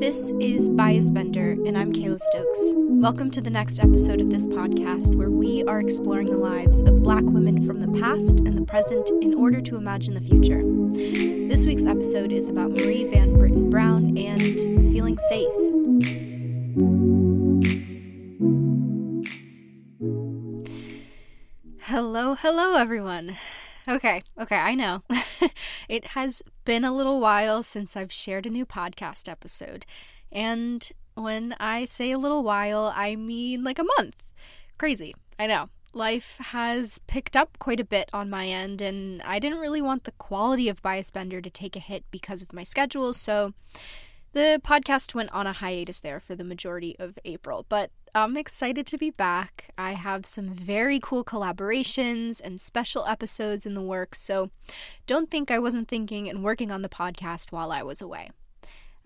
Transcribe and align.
This 0.00 0.32
is 0.40 0.70
Bias 0.70 1.10
Bender, 1.10 1.50
and 1.66 1.76
I'm 1.76 1.92
Kayla 1.92 2.18
Stokes. 2.18 2.72
Welcome 2.74 3.30
to 3.32 3.42
the 3.42 3.50
next 3.50 3.78
episode 3.80 4.22
of 4.22 4.30
this 4.30 4.46
podcast 4.46 5.14
where 5.14 5.28
we 5.28 5.62
are 5.64 5.78
exploring 5.78 6.30
the 6.30 6.38
lives 6.38 6.80
of 6.80 7.02
black 7.02 7.22
women 7.22 7.66
from 7.66 7.82
the 7.82 8.00
past 8.00 8.40
and 8.40 8.56
the 8.56 8.64
present 8.64 9.10
in 9.20 9.34
order 9.34 9.60
to 9.60 9.76
imagine 9.76 10.14
the 10.14 10.20
future. 10.22 10.62
This 11.50 11.66
week's 11.66 11.84
episode 11.84 12.32
is 12.32 12.48
about 12.48 12.70
Marie 12.70 13.04
Van 13.04 13.38
Brittan 13.38 13.68
Brown 13.68 14.16
and 14.16 14.58
feeling 14.90 15.18
safe. 15.18 15.52
Hello, 21.82 22.36
hello, 22.36 22.76
everyone. 22.76 23.36
Okay, 23.90 24.22
okay, 24.40 24.56
I 24.56 24.76
know. 24.76 25.02
it 25.88 26.04
has 26.06 26.42
been 26.64 26.84
a 26.84 26.94
little 26.94 27.18
while 27.18 27.64
since 27.64 27.96
I've 27.96 28.12
shared 28.12 28.46
a 28.46 28.50
new 28.50 28.64
podcast 28.64 29.28
episode. 29.28 29.84
And 30.30 30.88
when 31.14 31.56
I 31.58 31.86
say 31.86 32.12
a 32.12 32.18
little 32.18 32.44
while, 32.44 32.92
I 32.94 33.16
mean 33.16 33.64
like 33.64 33.80
a 33.80 33.86
month. 33.98 34.22
Crazy, 34.78 35.12
I 35.40 35.48
know. 35.48 35.70
Life 35.92 36.36
has 36.38 37.00
picked 37.08 37.36
up 37.36 37.58
quite 37.58 37.80
a 37.80 37.84
bit 37.84 38.08
on 38.12 38.30
my 38.30 38.46
end, 38.46 38.80
and 38.80 39.20
I 39.22 39.40
didn't 39.40 39.58
really 39.58 39.82
want 39.82 40.04
the 40.04 40.12
quality 40.12 40.68
of 40.68 40.80
Bias 40.82 41.10
Bender 41.10 41.40
to 41.40 41.50
take 41.50 41.74
a 41.74 41.80
hit 41.80 42.04
because 42.12 42.42
of 42.42 42.52
my 42.52 42.62
schedule, 42.62 43.12
so 43.12 43.54
the 44.34 44.60
podcast 44.62 45.16
went 45.16 45.32
on 45.32 45.48
a 45.48 45.52
hiatus 45.52 45.98
there 45.98 46.20
for 46.20 46.36
the 46.36 46.44
majority 46.44 46.94
of 47.00 47.18
April. 47.24 47.66
But 47.68 47.90
I'm 48.14 48.36
excited 48.36 48.86
to 48.86 48.98
be 48.98 49.10
back. 49.10 49.72
I 49.78 49.92
have 49.92 50.26
some 50.26 50.48
very 50.48 50.98
cool 51.00 51.24
collaborations 51.24 52.40
and 52.42 52.60
special 52.60 53.06
episodes 53.06 53.66
in 53.66 53.74
the 53.74 53.82
works, 53.82 54.20
so 54.20 54.50
don't 55.06 55.30
think 55.30 55.50
I 55.50 55.60
wasn't 55.60 55.88
thinking 55.88 56.28
and 56.28 56.42
working 56.42 56.72
on 56.72 56.82
the 56.82 56.88
podcast 56.88 57.52
while 57.52 57.70
I 57.70 57.82
was 57.82 58.02
away. 58.02 58.30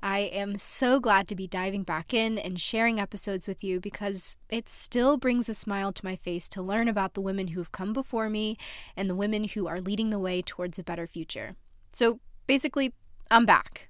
I 0.01 0.21
am 0.21 0.57
so 0.57 1.01
glad 1.01 1.29
to 1.29 1.35
be 1.35 1.47
diving 1.47 1.83
back 1.83 2.15
in 2.15 2.39
and 2.39 2.61
sharing 2.61 2.99
episodes 2.99 3.47
with 3.47 3.63
you 3.63 3.79
because 3.79 4.37
it 4.49 4.69
still 4.69 5.17
brings 5.17 5.49
a 5.49 5.55
smile 5.55 5.93
to 5.93 6.05
my 6.05 6.17
face 6.17 6.49
to 6.51 6.63
learn 6.63 6.89
about 6.89 7.15
the 7.15 7.21
women 7.21 7.49
who've 7.49 7.73
come 7.73 7.93
before 7.93 8.31
me 8.31 8.57
and 8.97 9.09
the 9.09 9.15
women 9.15 9.45
who 9.45 9.67
are 9.67 9.81
leading 9.81 10.11
the 10.11 10.19
way 10.19 10.41
towards 10.41 10.79
a 10.79 10.85
better 10.85 11.07
future. 11.07 11.57
So 11.93 12.21
basically, 12.47 12.93
I'm 13.31 13.47
back. 13.47 13.89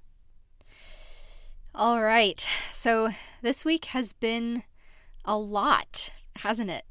All 1.73 2.01
right, 2.01 2.45
so 2.71 3.09
this 3.41 3.65
week 3.65 3.85
has 3.85 4.13
been 4.13 4.63
a 5.25 5.37
lot, 5.37 6.11
hasn't 6.37 6.69
it? 6.69 6.85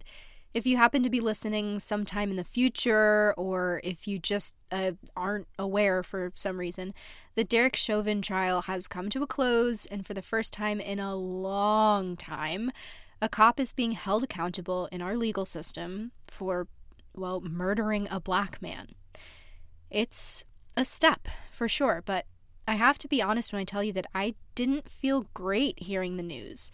If 0.52 0.66
you 0.66 0.76
happen 0.76 1.02
to 1.02 1.10
be 1.10 1.20
listening 1.20 1.80
sometime 1.80 2.30
in 2.30 2.36
the 2.36 2.44
future, 2.44 3.34
or 3.36 3.80
if 3.82 4.06
you 4.06 4.20
just 4.20 4.54
uh, 4.70 4.92
aren't 5.16 5.48
aware 5.58 6.04
for 6.04 6.30
some 6.34 6.60
reason, 6.60 6.94
the 7.34 7.42
Derek 7.42 7.74
Chauvin 7.74 8.22
trial 8.22 8.62
has 8.62 8.86
come 8.86 9.10
to 9.10 9.22
a 9.22 9.26
close, 9.26 9.84
and 9.86 10.06
for 10.06 10.14
the 10.14 10.22
first 10.22 10.52
time 10.52 10.78
in 10.78 11.00
a 11.00 11.16
long 11.16 12.16
time, 12.16 12.70
a 13.20 13.28
cop 13.28 13.58
is 13.58 13.72
being 13.72 13.92
held 13.92 14.22
accountable 14.22 14.86
in 14.92 15.02
our 15.02 15.16
legal 15.16 15.44
system 15.44 16.12
for, 16.28 16.68
well, 17.16 17.40
murdering 17.40 18.06
a 18.10 18.20
black 18.20 18.62
man. 18.62 18.88
It's 19.90 20.44
a 20.76 20.84
step, 20.84 21.26
for 21.50 21.66
sure, 21.68 22.02
but 22.04 22.26
I 22.68 22.74
have 22.74 22.98
to 22.98 23.08
be 23.08 23.20
honest 23.20 23.52
when 23.52 23.60
I 23.60 23.64
tell 23.64 23.82
you 23.82 23.92
that 23.94 24.06
I 24.14 24.34
didn't 24.54 24.88
feel 24.88 25.26
great 25.34 25.82
hearing 25.82 26.16
the 26.16 26.22
news. 26.22 26.70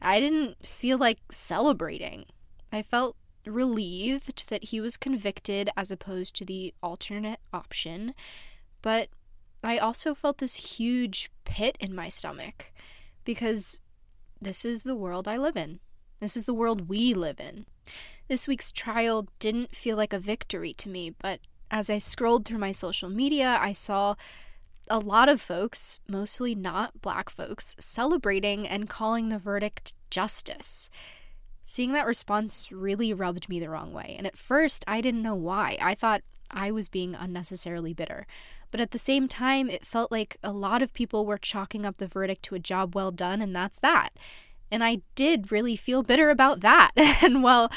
I 0.00 0.20
didn't 0.20 0.66
feel 0.66 0.98
like 0.98 1.18
celebrating. 1.30 2.26
I 2.72 2.82
felt 2.82 3.16
relieved 3.46 4.48
that 4.50 4.64
he 4.64 4.80
was 4.80 4.96
convicted 4.96 5.70
as 5.76 5.90
opposed 5.90 6.34
to 6.36 6.44
the 6.44 6.74
alternate 6.82 7.40
option, 7.52 8.14
but 8.82 9.08
I 9.62 9.78
also 9.78 10.14
felt 10.14 10.38
this 10.38 10.78
huge 10.78 11.30
pit 11.44 11.76
in 11.80 11.94
my 11.94 12.08
stomach 12.08 12.72
because 13.24 13.80
this 14.40 14.64
is 14.64 14.82
the 14.82 14.94
world 14.94 15.26
I 15.26 15.36
live 15.36 15.56
in. 15.56 15.80
This 16.20 16.36
is 16.36 16.44
the 16.44 16.54
world 16.54 16.88
we 16.88 17.14
live 17.14 17.40
in. 17.40 17.66
This 18.28 18.46
week's 18.46 18.70
trial 18.70 19.26
didn't 19.38 19.74
feel 19.74 19.96
like 19.96 20.12
a 20.12 20.18
victory 20.18 20.72
to 20.74 20.88
me, 20.88 21.14
but 21.18 21.40
as 21.70 21.90
I 21.90 21.98
scrolled 21.98 22.44
through 22.44 22.58
my 22.58 22.72
social 22.72 23.08
media, 23.08 23.58
I 23.60 23.72
saw 23.72 24.14
a 24.90 24.98
lot 24.98 25.28
of 25.28 25.40
folks, 25.40 26.00
mostly 26.08 26.54
not 26.54 27.00
black 27.00 27.30
folks, 27.30 27.76
celebrating 27.78 28.66
and 28.66 28.88
calling 28.88 29.28
the 29.28 29.38
verdict 29.38 29.94
justice. 30.10 30.90
Seeing 31.64 31.92
that 31.92 32.06
response 32.06 32.72
really 32.72 33.12
rubbed 33.12 33.48
me 33.48 33.60
the 33.60 33.68
wrong 33.68 33.92
way, 33.92 34.14
and 34.16 34.26
at 34.26 34.36
first 34.36 34.84
I 34.88 35.00
didn't 35.00 35.22
know 35.22 35.34
why. 35.34 35.76
I 35.80 35.94
thought 35.94 36.22
I 36.50 36.70
was 36.70 36.88
being 36.88 37.14
unnecessarily 37.14 37.92
bitter. 37.92 38.26
But 38.70 38.80
at 38.80 38.90
the 38.90 38.98
same 38.98 39.28
time, 39.28 39.70
it 39.70 39.86
felt 39.86 40.10
like 40.10 40.36
a 40.42 40.52
lot 40.52 40.82
of 40.82 40.92
people 40.92 41.24
were 41.24 41.38
chalking 41.38 41.86
up 41.86 41.98
the 41.98 42.06
verdict 42.06 42.42
to 42.44 42.54
a 42.54 42.60
job 42.60 42.94
well 42.94 43.10
done, 43.10 43.40
and 43.40 43.54
that's 43.54 43.78
that. 43.78 44.10
And 44.70 44.84
I 44.84 45.00
did 45.14 45.50
really 45.50 45.76
feel 45.76 46.02
bitter 46.02 46.30
about 46.30 46.60
that. 46.60 46.92
and 46.96 47.42
well, 47.42 47.70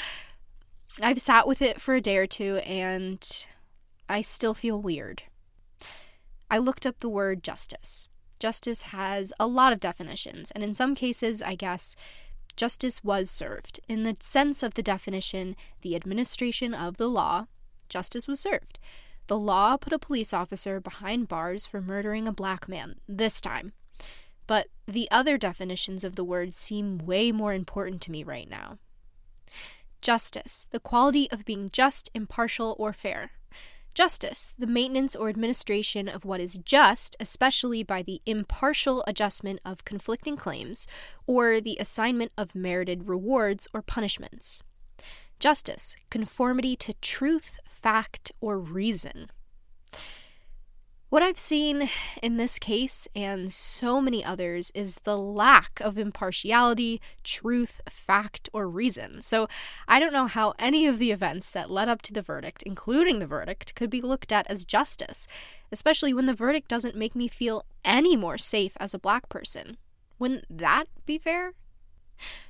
I've 1.02 1.22
sat 1.22 1.48
with 1.48 1.62
it 1.62 1.80
for 1.80 1.96
a 1.96 2.02
day 2.02 2.18
or 2.18 2.28
two, 2.28 2.58
and 2.58 3.46
I 4.10 4.22
still 4.22 4.54
feel 4.54 4.82
weird. 4.82 5.24
I 6.52 6.58
looked 6.58 6.86
up 6.86 7.00
the 7.00 7.08
word 7.08 7.44
justice. 7.44 8.10
Justice 8.38 8.82
has 8.82 9.32
a 9.40 9.48
lot 9.48 9.72
of 9.72 9.80
definitions, 9.80 10.52
and 10.52 10.66
in 10.66 10.76
some 10.76 10.96
cases, 10.96 11.42
I 11.42 11.56
guess, 11.56 11.96
justice 12.58 13.02
was 13.02 13.32
served. 13.32 13.80
In 13.88 14.04
the 14.04 14.18
sense 14.20 14.62
of 14.62 14.74
the 14.74 14.84
definition, 14.84 15.56
the 15.80 15.96
administration 15.96 16.74
of 16.74 16.98
the 16.98 17.08
law, 17.08 17.48
justice 17.88 18.28
was 18.28 18.42
served. 18.42 18.80
The 19.28 19.38
law 19.38 19.78
put 19.78 19.94
a 19.94 20.00
police 20.00 20.34
officer 20.34 20.82
behind 20.82 21.30
bars 21.30 21.66
for 21.66 21.80
murdering 21.80 22.28
a 22.28 22.34
black 22.34 22.68
man, 22.68 22.96
this 23.08 23.40
time. 23.40 23.72
But 24.46 24.68
the 24.86 25.08
other 25.10 25.38
definitions 25.38 26.04
of 26.04 26.18
the 26.18 26.26
word 26.26 26.54
seem 26.54 26.98
way 26.98 27.32
more 27.32 27.54
important 27.54 28.02
to 28.02 28.12
me 28.12 28.26
right 28.26 28.50
now. 28.50 28.78
Justice, 30.02 30.68
the 30.72 30.82
quality 30.82 31.32
of 31.32 31.46
being 31.46 31.70
just, 31.72 32.10
impartial, 32.14 32.76
or 32.78 32.92
fair. 32.92 33.32
Justice, 33.94 34.54
the 34.58 34.68
maintenance 34.68 35.16
or 35.16 35.28
administration 35.28 36.08
of 36.08 36.24
what 36.24 36.40
is 36.40 36.58
just, 36.58 37.18
especially 37.20 37.84
by 37.84 38.02
the 38.02 38.22
impartial 38.26 39.04
adjustment 39.06 39.60
of 39.66 39.84
conflicting 39.84 40.38
claims, 40.38 40.88
or 41.28 41.60
the 41.60 41.78
assignment 41.78 42.32
of 42.38 42.56
merited 42.56 43.08
rewards 43.08 43.68
or 43.74 43.82
punishments. 43.82 44.64
Justice, 45.40 45.96
conformity 46.10 46.76
to 46.78 46.94
truth, 47.02 47.60
fact, 47.66 48.32
or 48.40 48.60
reason. 48.60 49.30
What 51.12 51.22
I've 51.22 51.38
seen 51.38 51.90
in 52.24 52.38
this 52.38 52.58
case 52.58 53.06
and 53.14 53.52
so 53.52 54.00
many 54.00 54.24
others 54.24 54.72
is 54.74 55.02
the 55.04 55.18
lack 55.18 55.82
of 55.82 55.98
impartiality, 55.98 57.02
truth, 57.22 57.82
fact, 57.90 58.48
or 58.54 58.70
reason. 58.70 59.22
So 59.22 59.50
I 59.90 60.00
don't 60.00 60.14
know 60.14 60.28
how 60.28 60.54
any 60.58 60.88
of 60.88 61.00
the 61.00 61.12
events 61.12 61.50
that 61.50 61.70
led 61.70 61.90
up 61.90 62.02
to 62.04 62.14
the 62.14 62.22
verdict, 62.22 62.64
including 62.64 63.20
the 63.20 63.28
verdict, 63.28 63.76
could 63.76 63.90
be 63.90 64.00
looked 64.00 64.32
at 64.32 64.50
as 64.50 64.64
justice, 64.64 65.28
especially 65.70 66.14
when 66.14 66.28
the 66.28 66.34
verdict 66.34 66.70
doesn't 66.70 66.96
make 66.96 67.14
me 67.14 67.28
feel 67.28 67.66
any 67.84 68.16
more 68.16 68.38
safe 68.38 68.78
as 68.80 68.94
a 68.94 68.98
black 69.00 69.28
person. 69.28 69.76
Wouldn't 70.18 70.46
that 70.50 70.86
be 71.06 71.18
fair? 71.18 71.56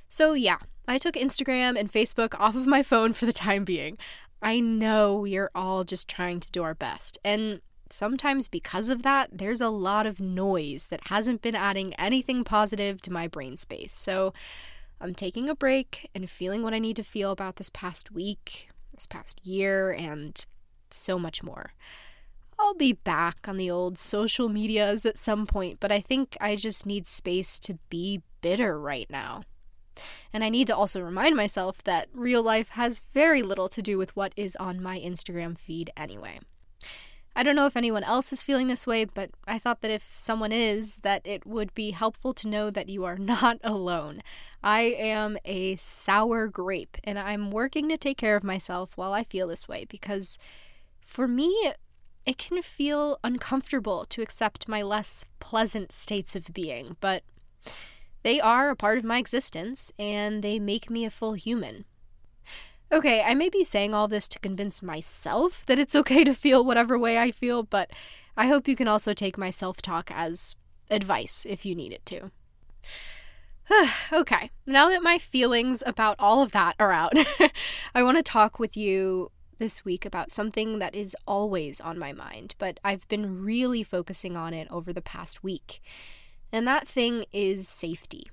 So, 0.08 0.34
yeah, 0.34 0.58
I 0.86 0.98
took 0.98 1.16
Instagram 1.16 1.76
and 1.76 1.90
Facebook 1.90 2.38
off 2.38 2.54
of 2.54 2.68
my 2.68 2.84
phone 2.84 3.12
for 3.12 3.26
the 3.26 3.32
time 3.32 3.64
being. 3.64 3.98
I 4.40 4.60
know 4.60 5.16
we 5.16 5.36
are 5.36 5.50
all 5.52 5.82
just 5.82 6.06
trying 6.06 6.38
to 6.38 6.52
do 6.52 6.62
our 6.62 6.76
best, 6.76 7.18
and 7.24 7.60
sometimes 7.92 8.48
because 8.48 8.88
of 8.88 9.02
that, 9.02 9.30
there's 9.32 9.60
a 9.60 9.68
lot 9.68 10.06
of 10.06 10.20
noise 10.20 10.86
that 10.86 11.08
hasn't 11.08 11.42
been 11.42 11.54
adding 11.54 11.94
anything 11.94 12.44
positive 12.44 13.00
to 13.02 13.12
my 13.12 13.28
brain 13.28 13.56
space. 13.56 13.92
So 13.92 14.32
I'm 15.00 15.14
taking 15.14 15.48
a 15.48 15.54
break 15.54 16.08
and 16.14 16.30
feeling 16.30 16.62
what 16.62 16.74
I 16.74 16.78
need 16.78 16.96
to 16.96 17.02
feel 17.02 17.30
about 17.30 17.56
this 17.56 17.70
past 17.70 18.12
week, 18.12 18.68
this 18.94 19.06
past 19.06 19.44
year, 19.44 19.92
and 19.92 20.44
so 20.90 21.18
much 21.18 21.42
more. 21.42 21.72
I'll 22.58 22.74
be 22.74 22.92
back 22.92 23.48
on 23.48 23.56
the 23.56 23.70
old 23.70 23.98
social 23.98 24.48
medias 24.48 25.04
at 25.04 25.18
some 25.18 25.46
point, 25.46 25.80
but 25.80 25.90
I 25.90 26.00
think 26.00 26.36
I 26.40 26.54
just 26.54 26.86
need 26.86 27.08
space 27.08 27.58
to 27.60 27.78
be 27.90 28.22
bitter 28.40 28.78
right 28.78 29.10
now. 29.10 29.42
And 30.32 30.44
I 30.44 30.48
need 30.48 30.68
to 30.68 30.76
also 30.76 31.02
remind 31.02 31.36
myself 31.36 31.82
that 31.84 32.08
real 32.14 32.42
life 32.42 32.70
has 32.70 33.00
very 33.00 33.42
little 33.42 33.68
to 33.68 33.82
do 33.82 33.98
with 33.98 34.14
what 34.14 34.32
is 34.36 34.56
on 34.56 34.82
my 34.82 34.98
Instagram 35.00 35.58
feed 35.58 35.90
anyway. 35.96 36.38
I 37.34 37.42
don't 37.42 37.56
know 37.56 37.66
if 37.66 37.76
anyone 37.76 38.04
else 38.04 38.32
is 38.32 38.42
feeling 38.42 38.68
this 38.68 38.86
way, 38.86 39.06
but 39.06 39.30
I 39.46 39.58
thought 39.58 39.80
that 39.80 39.90
if 39.90 40.14
someone 40.14 40.52
is, 40.52 40.98
that 40.98 41.26
it 41.26 41.46
would 41.46 41.72
be 41.74 41.92
helpful 41.92 42.34
to 42.34 42.48
know 42.48 42.70
that 42.70 42.88
you 42.88 43.04
are 43.04 43.16
not 43.18 43.58
alone. 43.64 44.22
I 44.62 44.80
am 44.80 45.38
a 45.44 45.76
sour 45.76 46.48
grape, 46.48 46.98
and 47.04 47.18
I'm 47.18 47.50
working 47.50 47.88
to 47.88 47.96
take 47.96 48.18
care 48.18 48.36
of 48.36 48.44
myself 48.44 48.96
while 48.96 49.12
I 49.12 49.24
feel 49.24 49.48
this 49.48 49.66
way 49.66 49.86
because 49.88 50.38
for 51.00 51.26
me, 51.26 51.72
it 52.24 52.38
can 52.38 52.62
feel 52.62 53.18
uncomfortable 53.24 54.04
to 54.06 54.22
accept 54.22 54.68
my 54.68 54.82
less 54.82 55.24
pleasant 55.40 55.90
states 55.90 56.36
of 56.36 56.52
being, 56.52 56.96
but 57.00 57.22
they 58.22 58.40
are 58.40 58.70
a 58.70 58.76
part 58.76 58.98
of 58.98 59.04
my 59.04 59.18
existence 59.18 59.92
and 59.98 60.42
they 60.42 60.58
make 60.58 60.88
me 60.88 61.04
a 61.04 61.10
full 61.10 61.32
human. 61.32 61.84
Okay, 62.92 63.22
I 63.22 63.32
may 63.32 63.48
be 63.48 63.64
saying 63.64 63.94
all 63.94 64.06
this 64.06 64.28
to 64.28 64.38
convince 64.38 64.82
myself 64.82 65.64
that 65.64 65.78
it's 65.78 65.94
okay 65.94 66.24
to 66.24 66.34
feel 66.34 66.62
whatever 66.62 66.98
way 66.98 67.16
I 67.16 67.30
feel, 67.30 67.62
but 67.62 67.90
I 68.36 68.48
hope 68.48 68.68
you 68.68 68.76
can 68.76 68.86
also 68.86 69.14
take 69.14 69.38
my 69.38 69.48
self 69.48 69.80
talk 69.80 70.10
as 70.12 70.56
advice 70.90 71.46
if 71.48 71.64
you 71.64 71.74
need 71.74 71.94
it 71.94 72.04
to. 72.06 72.30
okay, 74.12 74.50
now 74.66 74.90
that 74.90 75.02
my 75.02 75.16
feelings 75.16 75.82
about 75.86 76.16
all 76.18 76.42
of 76.42 76.52
that 76.52 76.76
are 76.78 76.92
out, 76.92 77.14
I 77.94 78.02
want 78.02 78.18
to 78.18 78.22
talk 78.22 78.58
with 78.58 78.76
you 78.76 79.30
this 79.58 79.86
week 79.86 80.04
about 80.04 80.30
something 80.30 80.78
that 80.78 80.94
is 80.94 81.16
always 81.26 81.80
on 81.80 81.98
my 81.98 82.12
mind, 82.12 82.54
but 82.58 82.78
I've 82.84 83.08
been 83.08 83.42
really 83.42 83.82
focusing 83.82 84.36
on 84.36 84.52
it 84.52 84.68
over 84.70 84.92
the 84.92 85.00
past 85.00 85.42
week. 85.42 85.80
And 86.52 86.68
that 86.68 86.86
thing 86.86 87.24
is 87.32 87.68
safety. 87.68 88.26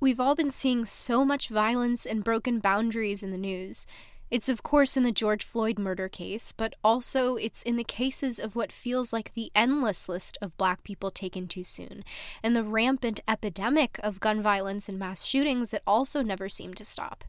We've 0.00 0.18
all 0.18 0.34
been 0.34 0.48
seeing 0.48 0.86
so 0.86 1.26
much 1.26 1.50
violence 1.50 2.06
and 2.06 2.24
broken 2.24 2.58
boundaries 2.58 3.22
in 3.22 3.32
the 3.32 3.36
news, 3.36 3.86
it's, 4.30 4.48
of 4.48 4.62
course, 4.62 4.96
in 4.96 5.02
the 5.02 5.10
George 5.10 5.44
Floyd 5.44 5.76
murder 5.78 6.08
case, 6.08 6.52
but 6.52 6.74
also 6.84 7.34
it's 7.34 7.62
in 7.62 7.76
the 7.76 7.84
cases 7.84 8.38
of 8.38 8.54
what 8.54 8.72
feels 8.72 9.12
like 9.12 9.34
the 9.34 9.50
endless 9.56 10.08
list 10.08 10.38
of 10.40 10.56
black 10.56 10.84
people 10.84 11.10
taken 11.10 11.48
too 11.48 11.64
soon, 11.64 12.04
and 12.42 12.54
the 12.54 12.62
rampant 12.62 13.18
epidemic 13.26 13.98
of 14.04 14.20
gun 14.20 14.40
violence 14.40 14.88
and 14.88 15.00
mass 15.00 15.24
shootings 15.24 15.70
that 15.70 15.82
also 15.84 16.22
never 16.22 16.48
seem 16.48 16.74
to 16.74 16.84
stop. 16.84 17.24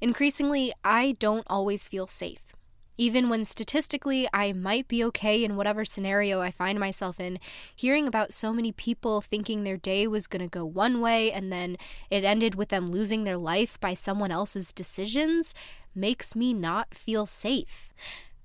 Increasingly, 0.00 0.72
I 0.82 1.12
don't 1.20 1.46
always 1.46 1.86
feel 1.86 2.08
safe. 2.08 2.49
Even 2.96 3.28
when 3.28 3.44
statistically 3.44 4.28
I 4.32 4.52
might 4.52 4.88
be 4.88 5.02
okay 5.04 5.42
in 5.42 5.56
whatever 5.56 5.84
scenario 5.84 6.40
I 6.40 6.50
find 6.50 6.78
myself 6.78 7.18
in, 7.18 7.38
hearing 7.74 8.06
about 8.06 8.32
so 8.32 8.52
many 8.52 8.72
people 8.72 9.20
thinking 9.20 9.64
their 9.64 9.76
day 9.76 10.06
was 10.06 10.26
going 10.26 10.42
to 10.42 10.48
go 10.48 10.64
one 10.64 11.00
way 11.00 11.32
and 11.32 11.52
then 11.52 11.76
it 12.10 12.24
ended 12.24 12.54
with 12.54 12.68
them 12.68 12.86
losing 12.86 13.24
their 13.24 13.38
life 13.38 13.80
by 13.80 13.94
someone 13.94 14.30
else's 14.30 14.72
decisions 14.72 15.54
makes 15.94 16.36
me 16.36 16.52
not 16.52 16.94
feel 16.94 17.26
safe. 17.26 17.90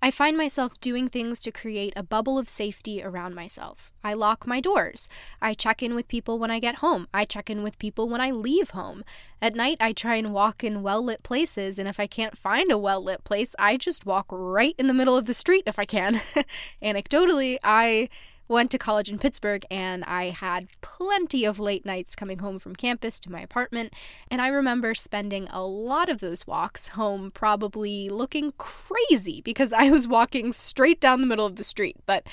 I 0.06 0.12
find 0.12 0.38
myself 0.38 0.80
doing 0.80 1.08
things 1.08 1.40
to 1.40 1.52
create 1.52 1.92
a 1.96 2.04
bubble 2.04 2.38
of 2.38 2.48
safety 2.48 3.02
around 3.02 3.34
myself. 3.34 3.92
I 4.04 4.14
lock 4.14 4.46
my 4.46 4.60
doors. 4.60 5.10
I 5.42 5.56
check 5.56 5.82
in 5.82 5.96
with 5.96 6.08
people 6.08 6.38
when 6.38 6.52
I 6.52 6.60
get 6.60 6.76
home. 6.76 7.08
I 7.12 7.26
check 7.26 7.50
in 7.50 7.64
with 7.64 7.80
people 7.80 8.08
when 8.08 8.22
I 8.22 8.30
leave 8.30 8.70
home. 8.70 9.04
At 9.42 9.56
night, 9.56 9.78
I 9.80 9.94
try 9.94 10.18
and 10.18 10.32
walk 10.32 10.64
in 10.64 10.84
well 10.84 11.02
lit 11.02 11.24
places, 11.24 11.80
and 11.80 11.90
if 11.90 12.00
I 12.00 12.06
can't 12.06 12.38
find 12.38 12.72
a 12.72 12.78
well 12.78 13.04
lit 13.04 13.24
place, 13.24 13.56
I 13.58 13.78
just 13.78 14.06
walk 14.06 14.28
right 14.30 14.76
in 14.78 14.86
the 14.86 14.94
middle 14.94 15.18
of 15.18 15.26
the 15.26 15.34
street 15.34 15.64
if 15.66 15.80
I 15.80 15.86
can. 15.86 16.22
Anecdotally, 16.84 17.58
I 17.64 18.10
went 18.48 18.72
to 18.72 18.78
college 18.78 19.10
in 19.10 19.20
Pittsburgh 19.20 19.66
and 19.72 20.04
I 20.04 20.26
had 20.26 20.68
plenty 20.82 21.46
of 21.46 21.60
late 21.60 21.86
nights 21.86 22.16
coming 22.16 22.40
home 22.40 22.60
from 22.60 22.76
campus 22.76 23.20
to 23.22 23.32
my 23.32 23.42
apartment. 23.42 23.94
And 24.30 24.42
I 24.42 24.48
remember 24.48 24.94
spending 24.94 25.48
a 25.50 25.66
lot 25.66 26.10
of 26.10 26.20
those 26.20 26.46
walks 26.46 26.90
home 26.90 27.32
probably 27.32 28.10
looking 28.10 28.54
crazy 28.58 29.42
because 29.42 29.74
I 29.74 29.90
was 29.90 30.08
walking 30.08 30.54
straight 30.54 31.02
down 31.02 31.22
the 31.22 31.28
middle 31.28 31.46
of 31.46 31.56
the 31.56 31.64
street. 31.64 31.98
But 32.06 32.26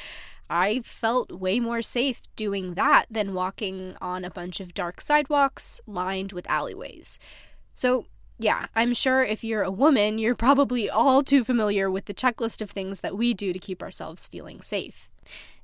I 0.50 0.80
felt 0.80 1.32
way 1.32 1.60
more 1.60 1.80
safe 1.80 2.20
doing 2.36 2.74
that 2.74 3.06
than 3.10 3.32
walking 3.32 3.96
on 4.02 4.22
a 4.22 4.30
bunch 4.30 4.60
of 4.60 4.74
dark 4.74 5.00
sidewalks 5.00 5.80
lined 5.86 6.32
with 6.32 6.48
alleyways. 6.50 7.18
So, 7.74 8.04
yeah, 8.38 8.66
I'm 8.74 8.92
sure 8.92 9.24
if 9.24 9.42
you're 9.42 9.62
a 9.62 9.70
woman, 9.70 10.18
you're 10.18 10.34
probably 10.34 10.90
all 10.90 11.22
too 11.22 11.42
familiar 11.42 11.90
with 11.90 12.04
the 12.04 12.12
checklist 12.12 12.60
of 12.60 12.70
things 12.70 13.00
that 13.00 13.16
we 13.16 13.32
do 13.32 13.54
to 13.54 13.58
keep 13.58 13.82
ourselves 13.82 14.26
feeling 14.26 14.60
safe. 14.60 15.08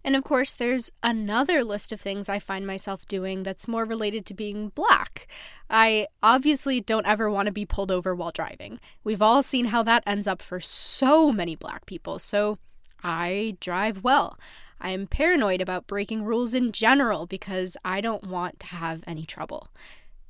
And 0.05 0.17
of 0.17 0.25
course, 0.25 0.55
there's 0.55 0.91
another 1.03 1.63
list 1.65 1.93
of 1.93 2.01
things 2.01 2.29
I 2.29 2.39
find 2.39 2.67
myself 2.67 3.07
doing 3.07 3.43
that's 3.43 3.69
more 3.69 3.85
related 3.85 4.25
to 4.27 4.35
being 4.35 4.71
black. 4.71 5.27
I 5.69 6.07
obviously 6.23 6.81
don't 6.81 7.07
ever 7.07 7.31
want 7.31 7.47
to 7.47 7.53
be 7.53 7.67
pulled 7.67 7.91
over 7.91 8.15
while 8.15 8.31
driving. 8.31 8.81
We've 9.05 9.23
all 9.23 9.43
seen 9.43 9.67
how 9.67 9.83
that 9.83 10.05
ends 10.07 10.27
up 10.27 10.41
for 10.41 10.61
so 10.61 11.31
many 11.33 11.57
black 11.57 11.85
people, 11.87 12.19
so 12.19 12.59
I 13.03 13.57
drive 13.61 14.03
well. 14.05 14.39
I 14.81 14.91
am 14.91 15.07
paranoid 15.07 15.61
about 15.61 15.89
breaking 15.89 16.25
rules 16.25 16.55
in 16.55 16.73
general 16.73 17.27
because 17.27 17.77
I 17.85 18.01
don't 18.01 18.25
want 18.25 18.61
to 18.61 18.67
have 18.67 19.03
any 19.07 19.27
trouble. 19.27 19.69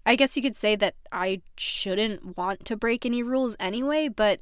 I 0.07 0.17
guess 0.17 0.37
you 0.37 0.43
could 0.43 0.57
say 0.57 0.75
that 0.77 0.95
I 1.13 1.43
shouldn't 1.59 2.37
want 2.39 2.65
to 2.65 2.77
break 2.77 3.05
any 3.05 3.23
rules 3.23 3.57
anyway, 3.61 4.09
but 4.09 4.41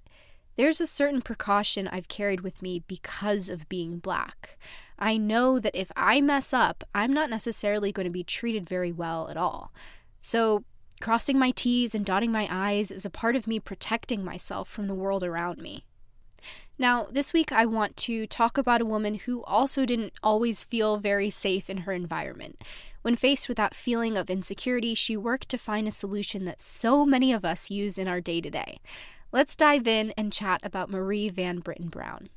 there's 0.57 0.81
a 0.81 0.87
certain 0.87 1.21
precaution 1.21 1.89
I've 1.89 2.09
carried 2.09 2.43
with 2.43 2.63
me 2.63 2.85
because 2.87 3.49
of 3.49 3.69
being 3.69 3.99
black. 3.99 4.59
I 4.99 5.17
know 5.17 5.59
that 5.59 5.75
if 5.75 5.93
I 5.97 6.21
mess 6.21 6.53
up, 6.53 6.85
I'm 6.95 7.13
not 7.13 7.31
necessarily 7.31 7.93
going 7.93 8.05
to 8.05 8.11
be 8.11 8.25
treated 8.25 8.69
very 8.69 8.93
well 8.93 9.29
at 9.29 9.37
all. 9.37 9.73
So, 10.21 10.65
crossing 11.01 11.39
my 11.39 11.51
T's 11.51 11.95
and 11.95 12.05
dotting 12.05 12.33
my 12.33 12.49
I's 12.51 12.91
is 12.91 13.05
a 13.05 13.11
part 13.11 13.37
of 13.37 13.47
me 13.47 13.61
protecting 13.61 14.25
myself 14.25 14.69
from 14.69 14.87
the 14.87 14.95
world 14.95 15.23
around 15.23 15.59
me. 15.59 15.85
Now, 16.79 17.07
this 17.11 17.33
week 17.33 17.53
I 17.53 17.65
want 17.65 17.97
to 17.99 18.27
talk 18.27 18.59
about 18.59 18.83
a 18.83 18.87
woman 18.87 19.15
who 19.15 19.43
also 19.45 19.87
didn't 19.87 20.13
always 20.23 20.63
feel 20.63 20.99
very 20.99 21.31
safe 21.31 21.71
in 21.71 21.79
her 21.79 21.93
environment. 21.93 22.63
When 23.03 23.17
faced 23.17 23.49
with 23.49 23.57
that 23.57 23.75
feeling 23.75 24.19
of 24.19 24.29
insecurity, 24.29 24.95
she 24.95 25.17
worked 25.17 25.49
to 25.51 25.59
find 25.59 25.89
a 25.89 25.93
solution 25.93 26.45
that 26.45 26.61
so 26.61 27.07
many 27.07 27.33
of 27.33 27.45
us 27.45 27.71
use 27.71 27.99
in 27.99 28.09
our 28.09 28.21
day 28.21 28.41
to 28.41 28.51
day. 28.51 28.81
Let's 29.33 29.57
dive 29.57 29.87
in 29.87 30.13
and 30.19 30.33
chat 30.33 30.61
about 30.63 30.91
Marie 30.91 31.29
Van 31.29 31.61
Brittan 31.61 31.89
Brown. 31.89 32.29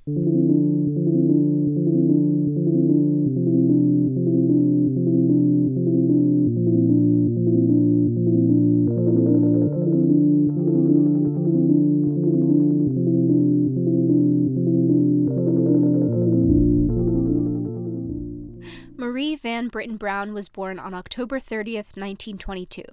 Van 19.20 19.68
Brittan 19.68 19.98
Brown 19.98 20.34
was 20.34 20.48
born 20.48 20.80
on 20.80 20.94
October 20.94 21.42
30th, 21.42 21.98
1922. 21.98 22.84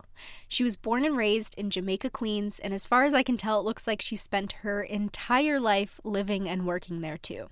She 0.49 0.64
was 0.64 0.76
born 0.76 1.05
and 1.05 1.17
raised 1.17 1.55
in 1.56 1.70
Jamaica, 1.70 2.11
Queens, 2.11 2.58
and 2.58 2.75
as 2.75 2.84
far 2.84 3.05
as 3.05 3.14
I 3.14 3.23
can 3.23 3.37
tell, 3.37 3.61
it 3.61 3.64
looks 3.64 3.87
like 3.87 4.02
she 4.02 4.17
spent 4.17 4.52
her 4.64 4.82
entire 4.82 5.61
life 5.61 6.00
living 6.02 6.49
and 6.49 6.67
working 6.67 7.00
there 7.00 7.17
too. 7.17 7.50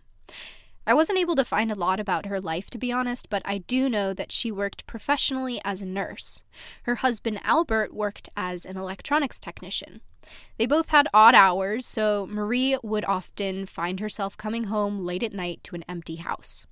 I 0.88 0.92
wasn't 0.92 1.20
able 1.20 1.36
to 1.36 1.44
find 1.44 1.70
a 1.70 1.76
lot 1.76 2.00
about 2.00 2.26
her 2.26 2.40
life, 2.40 2.68
to 2.70 2.78
be 2.78 2.90
honest, 2.90 3.30
but 3.30 3.42
I 3.44 3.58
do 3.58 3.88
know 3.88 4.12
that 4.12 4.32
she 4.32 4.50
worked 4.50 4.88
professionally 4.88 5.60
as 5.64 5.80
a 5.80 5.86
nurse. 5.86 6.42
Her 6.82 6.96
husband 6.96 7.38
Albert 7.44 7.94
worked 7.94 8.28
as 8.36 8.66
an 8.66 8.76
electronics 8.76 9.38
technician. 9.38 10.00
They 10.58 10.66
both 10.66 10.88
had 10.88 11.06
odd 11.14 11.36
hours, 11.36 11.86
so 11.86 12.26
Marie 12.28 12.76
would 12.82 13.04
often 13.04 13.66
find 13.66 14.00
herself 14.00 14.36
coming 14.36 14.64
home 14.64 14.98
late 14.98 15.22
at 15.22 15.32
night 15.32 15.62
to 15.62 15.76
an 15.76 15.84
empty 15.88 16.16
house. 16.16 16.66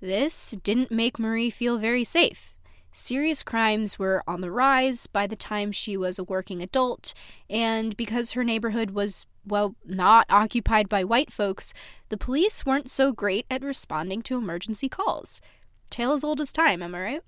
This 0.00 0.52
didn't 0.62 0.90
make 0.90 1.18
Marie 1.18 1.50
feel 1.50 1.78
very 1.78 2.04
safe. 2.04 2.54
Serious 2.92 3.42
crimes 3.42 3.98
were 3.98 4.22
on 4.26 4.40
the 4.40 4.50
rise 4.50 5.06
by 5.06 5.26
the 5.26 5.36
time 5.36 5.72
she 5.72 5.96
was 5.96 6.18
a 6.18 6.24
working 6.24 6.62
adult, 6.62 7.14
and 7.50 7.96
because 7.96 8.32
her 8.32 8.44
neighborhood 8.44 8.92
was, 8.92 9.26
well, 9.46 9.74
not 9.84 10.26
occupied 10.30 10.88
by 10.88 11.04
white 11.04 11.30
folks, 11.32 11.74
the 12.08 12.16
police 12.16 12.64
weren't 12.64 12.90
so 12.90 13.12
great 13.12 13.46
at 13.50 13.62
responding 13.62 14.22
to 14.22 14.36
emergency 14.36 14.88
calls. 14.88 15.40
Tale 15.90 16.12
as 16.12 16.24
old 16.24 16.40
as 16.40 16.52
time, 16.52 16.82
am 16.82 16.94
I 16.94 17.00
right? 17.00 17.22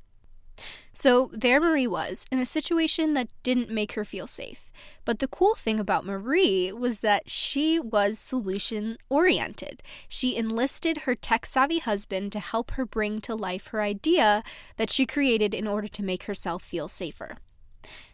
So 0.92 1.30
there 1.32 1.60
Marie 1.60 1.86
was, 1.86 2.26
in 2.30 2.38
a 2.38 2.46
situation 2.46 3.14
that 3.14 3.28
didn't 3.42 3.70
make 3.70 3.92
her 3.92 4.04
feel 4.04 4.26
safe. 4.26 4.70
But 5.04 5.18
the 5.18 5.28
cool 5.28 5.54
thing 5.54 5.80
about 5.80 6.04
Marie 6.04 6.72
was 6.72 7.00
that 7.00 7.30
she 7.30 7.78
was 7.78 8.18
solution 8.18 8.98
oriented. 9.08 9.82
She 10.08 10.36
enlisted 10.36 10.98
her 10.98 11.14
tech 11.14 11.46
savvy 11.46 11.78
husband 11.78 12.32
to 12.32 12.40
help 12.40 12.72
her 12.72 12.84
bring 12.84 13.20
to 13.22 13.34
life 13.34 13.68
her 13.68 13.80
idea 13.80 14.42
that 14.76 14.90
she 14.90 15.06
created 15.06 15.54
in 15.54 15.66
order 15.66 15.88
to 15.88 16.02
make 16.02 16.24
herself 16.24 16.62
feel 16.62 16.88
safer. 16.88 17.36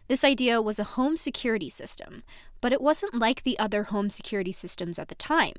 This 0.07 0.23
idea 0.23 0.61
was 0.61 0.79
a 0.79 0.95
home 0.95 1.17
security 1.17 1.69
system, 1.69 2.23
but 2.61 2.71
it 2.71 2.81
wasn't 2.81 3.15
like 3.15 3.43
the 3.43 3.59
other 3.59 3.83
home 3.83 4.09
security 4.09 4.53
systems 4.53 4.97
at 4.97 5.09
the 5.09 5.15
time. 5.15 5.53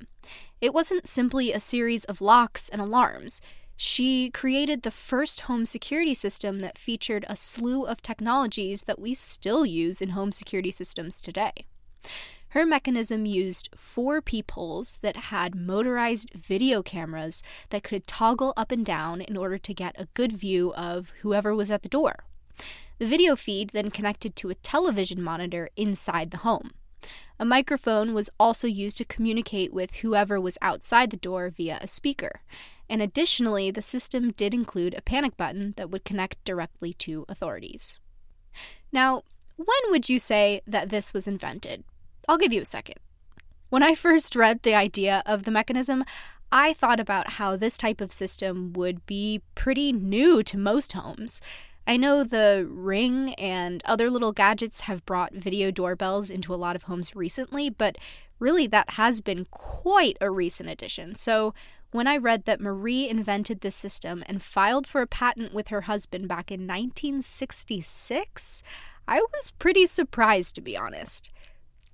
It 0.60 0.72
wasn't 0.72 1.06
simply 1.06 1.52
a 1.52 1.60
series 1.60 2.04
of 2.04 2.20
locks 2.20 2.68
and 2.68 2.80
alarms. 2.80 3.42
She 3.80 4.28
created 4.30 4.82
the 4.82 4.90
first 4.90 5.42
home 5.42 5.64
security 5.64 6.12
system 6.12 6.58
that 6.58 6.76
featured 6.76 7.24
a 7.28 7.36
slew 7.36 7.84
of 7.84 8.02
technologies 8.02 8.82
that 8.82 8.98
we 8.98 9.14
still 9.14 9.64
use 9.64 10.02
in 10.02 10.10
home 10.10 10.32
security 10.32 10.72
systems 10.72 11.20
today. 11.20 11.52
Her 12.48 12.66
mechanism 12.66 13.24
used 13.24 13.68
four 13.76 14.20
peepholes 14.20 14.98
that 15.02 15.16
had 15.16 15.54
motorized 15.54 16.34
video 16.34 16.82
cameras 16.82 17.40
that 17.70 17.84
could 17.84 18.08
toggle 18.08 18.52
up 18.56 18.72
and 18.72 18.84
down 18.84 19.20
in 19.20 19.36
order 19.36 19.58
to 19.58 19.74
get 19.74 19.94
a 19.96 20.08
good 20.12 20.32
view 20.32 20.74
of 20.74 21.12
whoever 21.20 21.54
was 21.54 21.70
at 21.70 21.84
the 21.84 21.88
door. 21.88 22.24
The 22.98 23.06
video 23.06 23.36
feed 23.36 23.70
then 23.70 23.92
connected 23.92 24.34
to 24.36 24.50
a 24.50 24.56
television 24.56 25.22
monitor 25.22 25.68
inside 25.76 26.32
the 26.32 26.38
home. 26.38 26.72
A 27.38 27.44
microphone 27.44 28.14
was 28.14 28.30
also 28.38 28.66
used 28.66 28.98
to 28.98 29.04
communicate 29.04 29.72
with 29.72 29.96
whoever 29.96 30.40
was 30.40 30.58
outside 30.60 31.10
the 31.10 31.16
door 31.16 31.50
via 31.50 31.78
a 31.80 31.86
speaker, 31.86 32.40
and 32.88 33.02
additionally, 33.02 33.70
the 33.70 33.82
system 33.82 34.32
did 34.32 34.54
include 34.54 34.94
a 34.94 35.02
panic 35.02 35.36
button 35.36 35.74
that 35.76 35.90
would 35.90 36.04
connect 36.04 36.42
directly 36.44 36.92
to 36.94 37.24
authorities. 37.28 37.98
Now, 38.90 39.22
when 39.56 39.90
would 39.90 40.08
you 40.08 40.18
say 40.18 40.62
that 40.66 40.88
this 40.88 41.12
was 41.12 41.28
invented? 41.28 41.84
I'll 42.28 42.38
give 42.38 42.52
you 42.52 42.62
a 42.62 42.66
second. 42.66 42.96
When 43.68 43.82
I 43.82 43.94
first 43.94 44.34
read 44.34 44.62
the 44.62 44.74
idea 44.74 45.22
of 45.26 45.42
the 45.42 45.50
mechanism, 45.50 46.04
I 46.50 46.72
thought 46.72 46.98
about 46.98 47.32
how 47.32 47.56
this 47.56 47.76
type 47.76 48.00
of 48.00 48.10
system 48.10 48.72
would 48.72 49.04
be 49.04 49.42
pretty 49.54 49.92
new 49.92 50.42
to 50.44 50.56
most 50.56 50.92
homes. 50.94 51.42
I 51.88 51.96
know 51.96 52.22
the 52.22 52.68
Ring 52.70 53.32
and 53.34 53.82
other 53.86 54.10
little 54.10 54.32
gadgets 54.32 54.80
have 54.80 55.06
brought 55.06 55.32
video 55.32 55.70
doorbells 55.70 56.30
into 56.30 56.54
a 56.54 56.56
lot 56.56 56.76
of 56.76 56.82
homes 56.82 57.16
recently, 57.16 57.70
but 57.70 57.96
really 58.38 58.66
that 58.66 58.90
has 58.90 59.22
been 59.22 59.46
quite 59.46 60.18
a 60.20 60.30
recent 60.30 60.68
addition. 60.68 61.14
So 61.14 61.54
when 61.90 62.06
I 62.06 62.18
read 62.18 62.44
that 62.44 62.60
Marie 62.60 63.08
invented 63.08 63.62
this 63.62 63.74
system 63.74 64.22
and 64.26 64.42
filed 64.42 64.86
for 64.86 65.00
a 65.00 65.06
patent 65.06 65.54
with 65.54 65.68
her 65.68 65.80
husband 65.80 66.28
back 66.28 66.50
in 66.50 66.66
1966, 66.66 68.62
I 69.08 69.22
was 69.32 69.52
pretty 69.52 69.86
surprised 69.86 70.56
to 70.56 70.60
be 70.60 70.76
honest. 70.76 71.30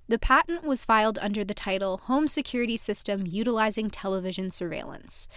The 0.09 0.19
patent 0.19 0.65
was 0.65 0.83
filed 0.83 1.17
under 1.21 1.45
the 1.45 1.53
title 1.53 2.01
Home 2.03 2.27
Security 2.27 2.75
System 2.75 3.25
Utilizing 3.25 3.89
Television 3.89 4.51
Surveillance. 4.51 5.29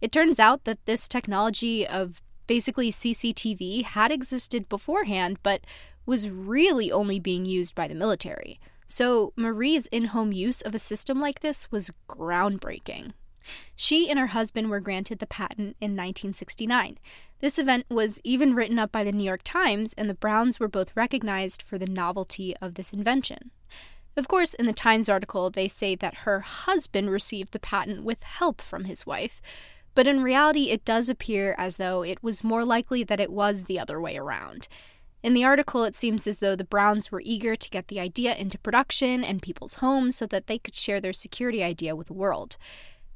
It 0.00 0.10
turns 0.10 0.40
out 0.40 0.64
that 0.64 0.86
this 0.86 1.06
technology 1.06 1.86
of 1.86 2.22
basically 2.46 2.90
CCTV 2.90 3.82
had 3.84 4.10
existed 4.10 4.68
beforehand, 4.68 5.38
but 5.42 5.62
was 6.04 6.30
really 6.30 6.90
only 6.92 7.18
being 7.18 7.44
used 7.44 7.74
by 7.74 7.88
the 7.88 7.94
military. 7.94 8.60
So, 8.88 9.32
Marie's 9.36 9.86
in 9.88 10.06
home 10.06 10.32
use 10.32 10.60
of 10.60 10.74
a 10.74 10.78
system 10.78 11.18
like 11.18 11.40
this 11.40 11.72
was 11.72 11.90
groundbreaking. 12.08 13.12
She 13.74 14.08
and 14.08 14.18
her 14.18 14.28
husband 14.28 14.70
were 14.70 14.80
granted 14.80 15.18
the 15.18 15.26
patent 15.26 15.76
in 15.80 15.92
1969. 15.92 16.98
This 17.40 17.58
event 17.58 17.86
was 17.88 18.20
even 18.24 18.54
written 18.54 18.78
up 18.78 18.90
by 18.90 19.04
the 19.04 19.12
New 19.12 19.24
York 19.24 19.42
Times, 19.44 19.92
and 19.94 20.08
the 20.08 20.14
Browns 20.14 20.58
were 20.58 20.68
both 20.68 20.96
recognized 20.96 21.62
for 21.62 21.78
the 21.78 21.86
novelty 21.86 22.56
of 22.62 22.74
this 22.74 22.92
invention. 22.92 23.50
Of 24.16 24.28
course, 24.28 24.54
in 24.54 24.64
the 24.64 24.72
Times 24.72 25.08
article, 25.08 25.50
they 25.50 25.68
say 25.68 25.94
that 25.96 26.24
her 26.24 26.40
husband 26.40 27.10
received 27.10 27.52
the 27.52 27.58
patent 27.58 28.02
with 28.02 28.22
help 28.22 28.62
from 28.62 28.84
his 28.84 29.04
wife, 29.04 29.42
but 29.96 30.06
in 30.06 30.22
reality, 30.22 30.70
it 30.70 30.84
does 30.84 31.08
appear 31.08 31.56
as 31.58 31.78
though 31.78 32.04
it 32.04 32.22
was 32.22 32.44
more 32.44 32.64
likely 32.64 33.02
that 33.02 33.18
it 33.18 33.32
was 33.32 33.64
the 33.64 33.80
other 33.80 34.00
way 34.00 34.16
around. 34.16 34.68
In 35.22 35.32
the 35.32 35.42
article, 35.42 35.82
it 35.84 35.96
seems 35.96 36.26
as 36.26 36.38
though 36.38 36.54
the 36.54 36.64
Browns 36.64 37.10
were 37.10 37.22
eager 37.24 37.56
to 37.56 37.70
get 37.70 37.88
the 37.88 37.98
idea 37.98 38.34
into 38.36 38.58
production 38.58 39.24
and 39.24 39.42
people's 39.42 39.76
homes 39.76 40.14
so 40.14 40.26
that 40.26 40.46
they 40.46 40.58
could 40.58 40.74
share 40.74 41.00
their 41.00 41.14
security 41.14 41.64
idea 41.64 41.96
with 41.96 42.08
the 42.08 42.12
world. 42.12 42.58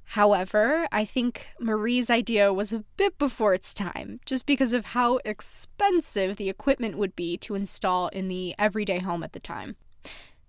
However, 0.04 0.88
I 0.90 1.04
think 1.04 1.48
Marie's 1.60 2.10
idea 2.10 2.52
was 2.52 2.72
a 2.72 2.84
bit 2.96 3.16
before 3.18 3.54
its 3.54 3.72
time, 3.72 4.18
just 4.24 4.46
because 4.46 4.72
of 4.72 4.86
how 4.86 5.20
expensive 5.24 6.36
the 6.36 6.48
equipment 6.48 6.98
would 6.98 7.14
be 7.14 7.36
to 7.36 7.54
install 7.54 8.08
in 8.08 8.28
the 8.28 8.54
everyday 8.58 8.98
home 9.00 9.22
at 9.22 9.34
the 9.34 9.38
time. 9.38 9.76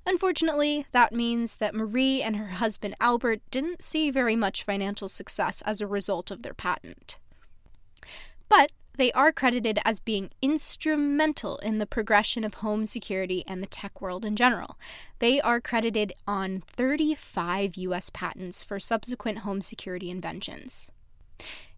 Unfortunately, 0.05 0.85
that 0.91 1.13
means 1.13 1.57
that 1.57 1.75
Marie 1.75 2.21
and 2.21 2.35
her 2.35 2.47
husband 2.47 2.95
Albert 2.99 3.41
didn't 3.51 3.81
see 3.81 4.09
very 4.09 4.35
much 4.35 4.63
financial 4.63 5.07
success 5.07 5.61
as 5.65 5.79
a 5.79 5.87
result 5.87 6.31
of 6.31 6.41
their 6.41 6.53
patent. 6.53 7.19
But 8.49 8.71
they 8.97 9.11
are 9.13 9.31
credited 9.31 9.79
as 9.85 9.99
being 9.99 10.31
instrumental 10.41 11.57
in 11.57 11.77
the 11.77 11.85
progression 11.85 12.43
of 12.43 12.55
home 12.55 12.85
security 12.85 13.43
and 13.47 13.61
the 13.61 13.67
tech 13.67 14.01
world 14.01 14.25
in 14.25 14.35
general. 14.35 14.77
They 15.19 15.39
are 15.39 15.61
credited 15.61 16.13
on 16.27 16.61
35 16.67 17.75
US 17.75 18.09
patents 18.09 18.63
for 18.63 18.79
subsequent 18.79 19.39
home 19.39 19.61
security 19.61 20.09
inventions. 20.09 20.91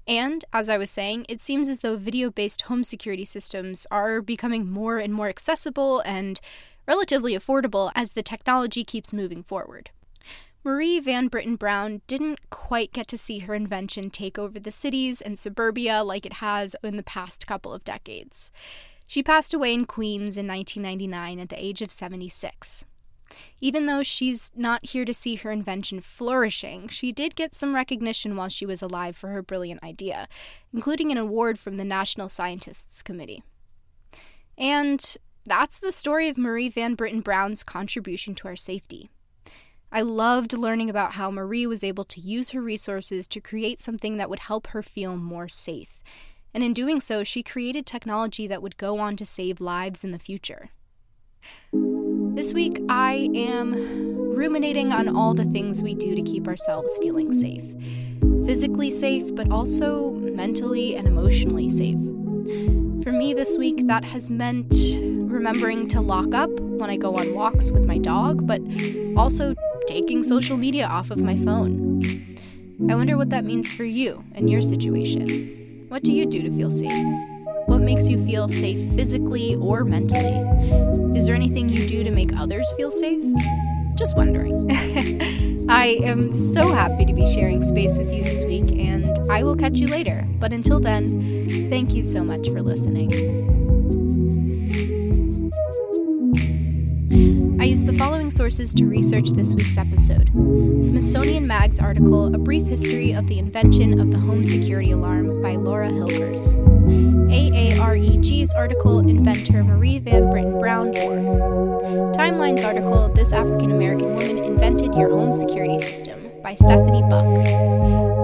And, 0.08 0.44
as 0.52 0.70
I 0.70 0.78
was 0.78 0.92
saying, 0.92 1.26
it 1.30 1.42
seems 1.42 1.68
as 1.68 1.80
though 1.80 1.96
video 1.96 2.30
based 2.30 2.64
home 2.64 2.84
security 2.84 3.26
systems 3.26 3.88
are 3.90 4.22
becoming 4.22 4.70
more 4.70 4.98
and 4.98 5.14
more 5.14 5.30
accessible 5.30 6.02
and 6.02 6.40
relatively 6.88 7.34
affordable 7.34 7.92
as 7.96 8.12
the 8.12 8.24
technology 8.24 8.84
keeps 8.84 9.14
moving 9.14 9.44
forward. 9.44 9.92
Marie 10.66 11.00
Van 11.00 11.28
Brittan 11.28 11.58
Brown 11.58 12.02
didn't 12.08 12.50
quite 12.50 12.94
get 12.94 13.08
to 13.10 13.18
see 13.18 13.40
her 13.40 13.54
invention 13.54 14.10
take 14.10 14.40
over 14.40 14.60
the 14.60 14.72
cities 14.72 15.20
and 15.22 15.38
suburbia 15.38 16.04
like 16.04 16.26
it 16.26 16.34
has 16.34 16.74
in 16.84 16.96
the 16.96 17.04
past 17.04 17.46
couple 17.46 17.74
of 17.74 17.84
decades. 17.84 18.50
She 19.06 19.22
passed 19.22 19.54
away 19.54 19.74
in 19.74 19.86
Queens 19.86 20.38
in 20.38 20.48
1999 20.48 21.40
at 21.40 21.50
the 21.50 21.64
age 21.64 21.82
of 21.82 21.92
76. 21.92 22.86
Even 23.62 23.86
though 23.86 24.04
she's 24.04 24.52
not 24.56 24.86
here 24.86 25.06
to 25.06 25.14
see 25.14 25.36
her 25.36 25.52
invention 25.52 26.00
flourishing, 26.02 26.88
she 26.88 27.12
did 27.12 27.36
get 27.36 27.56
some 27.56 27.76
recognition 27.76 28.36
while 28.36 28.50
she 28.50 28.66
was 28.66 28.82
alive 28.82 29.16
for 29.16 29.30
her 29.30 29.42
brilliant 29.42 29.84
idea, 29.84 30.28
including 30.74 31.12
an 31.12 31.18
award 31.18 31.60
from 31.60 31.78
the 31.78 31.86
National 31.86 32.30
Scientists 32.30 33.02
Committee. 33.02 33.44
And 34.58 35.16
that's 35.46 35.80
the 35.80 35.92
story 35.92 36.30
of 36.30 36.38
Marie 36.38 36.70
Van 36.70 36.96
Brittan 36.96 37.22
Brown's 37.22 37.64
contribution 37.64 38.36
to 38.36 38.48
our 38.48 38.56
safety. 38.56 39.10
I 39.92 40.02
loved 40.02 40.58
learning 40.58 40.90
about 40.90 41.14
how 41.14 41.30
Marie 41.30 41.68
was 41.68 41.84
able 41.84 42.04
to 42.06 42.20
use 42.20 42.50
her 42.50 42.62
resources 42.62 43.28
to 43.28 43.40
create 43.40 43.80
something 43.80 44.18
that 44.18 44.30
would 44.30 44.40
help 44.40 44.68
her 44.68 44.82
feel 44.82 45.16
more 45.16 45.48
safe. 45.48 46.00
And 46.54 46.64
in 46.64 46.74
doing 46.74 47.00
so, 47.00 47.24
she 47.24 47.44
created 47.44 47.86
technology 47.86 48.48
that 48.48 48.62
would 48.62 48.78
go 48.78 49.00
on 49.00 49.16
to 49.18 49.26
save 49.26 49.62
lives 49.62 50.04
in 50.04 50.12
the 50.12 50.20
future. 50.20 50.70
This 52.36 52.54
week, 52.54 52.80
I 52.90 53.30
am 53.36 53.74
ruminating 54.36 54.92
on 54.92 55.16
all 55.16 55.34
the 55.34 55.46
things 55.46 55.82
we 55.82 55.96
do 55.96 56.16
to 56.16 56.22
keep 56.22 56.48
ourselves 56.48 56.98
feeling 57.02 57.34
safe 57.34 57.64
physically 58.46 58.92
safe, 58.92 59.34
but 59.36 59.50
also 59.52 60.12
mentally 60.12 60.96
and 60.96 61.08
emotionally 61.08 61.70
safe. 61.70 62.00
For 63.04 63.12
me 63.12 63.34
this 63.34 63.58
week, 63.58 63.88
that 63.88 64.04
has 64.06 64.30
meant 64.30 64.76
remembering 65.02 65.88
to 65.90 66.02
lock 66.02 66.34
up 66.34 66.50
when 66.60 66.90
I 66.90 66.98
go 66.98 67.16
on 67.16 67.34
walks 67.34 67.72
with 67.72 67.86
my 67.86 67.98
dog, 67.98 68.46
but 68.46 68.62
also 69.16 69.56
taking 69.88 70.24
social 70.24 70.58
media 70.58 70.88
off 70.88 71.10
of 71.10 71.22
my 71.22 71.38
phone. 71.38 72.02
I 72.90 72.96
wonder 72.96 73.18
what 73.18 73.30
that 73.30 73.46
means 73.46 73.70
for 73.70 73.86
you 73.86 74.24
and 74.34 74.50
your 74.50 74.62
situation. 74.62 75.86
What 75.88 76.04
do 76.04 76.12
you 76.12 76.26
do 76.26 76.42
to 76.42 76.52
feel 76.52 76.70
safe? 76.70 77.33
Makes 77.84 78.08
you 78.08 78.26
feel 78.26 78.48
safe 78.48 78.80
physically 78.96 79.56
or 79.56 79.84
mentally? 79.84 80.40
Is 81.18 81.26
there 81.26 81.36
anything 81.36 81.68
you 81.68 81.86
do 81.86 82.04
to 82.04 82.12
make 82.12 82.34
others 82.40 82.72
feel 82.78 82.90
safe? 82.90 83.22
Just 83.96 84.16
wondering. 84.16 84.72
I 85.70 86.00
am 86.02 86.32
so 86.32 86.72
happy 86.72 87.06
to 87.06 87.14
be 87.14 87.28
sharing 87.28 87.62
space 87.62 87.98
with 87.98 88.12
you 88.12 88.24
this 88.24 88.46
week, 88.46 88.72
and 88.72 89.20
I 89.30 89.44
will 89.44 89.56
catch 89.56 89.78
you 89.80 89.88
later. 89.88 90.26
But 90.40 90.54
until 90.54 90.80
then, 90.80 91.70
thank 91.70 91.94
you 91.94 92.06
so 92.06 92.24
much 92.24 92.48
for 92.48 92.62
listening. 92.62 93.63
Sources 98.34 98.74
to 98.74 98.88
research 98.88 99.30
this 99.30 99.54
week's 99.54 99.78
episode 99.78 100.28
Smithsonian 100.84 101.46
Mag's 101.46 101.80
article, 101.80 102.34
A 102.34 102.40
Brief 102.40 102.66
History 102.66 103.14
of 103.14 103.28
the 103.28 103.38
Invention 103.38 104.00
of 104.00 104.10
the 104.12 104.18
Home 104.18 104.44
Security 104.44 104.90
Alarm 104.90 105.40
by 105.40 105.56
Laura 105.56 105.88
Hilgers. 105.88 106.56
AAREG's 107.30 108.52
article, 108.56 109.02
Inventor 109.08 109.64
Marie 109.64 110.00
Van 110.00 110.32
Brittan 110.32 110.58
Brown 110.58 110.88
War. 110.94 112.12
Timeline's 112.14 112.64
article, 112.64 113.10
This 113.10 113.34
African 113.34 113.72
American 113.72 114.16
Woman 114.16 114.40
Invented 114.40 114.96
Your 114.96 115.10
Home 115.10 115.32
Security 115.32 115.78
System 115.78 116.32
by 116.42 116.56
Stephanie 116.56 117.04
Buck. 117.04 117.26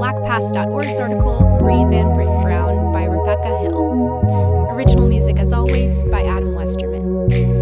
BlackPast.org's 0.01 0.99
article, 0.99 1.39
Marie 1.61 1.85
Van 1.85 2.15
Brittan 2.15 2.41
Brown 2.41 2.91
by 2.91 3.05
Rebecca 3.05 3.59
Hill. 3.59 4.71
Original 4.71 5.07
music, 5.07 5.37
as 5.37 5.53
always, 5.53 6.03
by 6.05 6.23
Adam 6.23 6.55
Westerman. 6.55 7.58